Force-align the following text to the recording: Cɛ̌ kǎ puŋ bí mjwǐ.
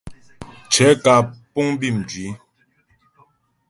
Cɛ̌ 0.71 0.89
kǎ 1.03 1.13
puŋ 1.53 1.67
bí 1.79 1.87
mjwǐ. 1.97 2.25